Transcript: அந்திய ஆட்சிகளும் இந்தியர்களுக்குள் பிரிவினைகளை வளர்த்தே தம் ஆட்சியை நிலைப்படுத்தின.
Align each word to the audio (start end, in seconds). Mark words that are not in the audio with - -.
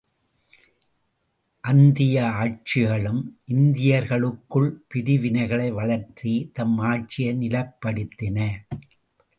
அந்திய 1.63 2.23
ஆட்சிகளும் 2.39 3.21
இந்தியர்களுக்குள் 3.47 4.71
பிரிவினைகளை 4.93 5.69
வளர்த்தே 5.71 6.35
தம் 6.53 6.77
ஆட்சியை 6.77 7.35
நிலைப்படுத்தின. 7.35 8.37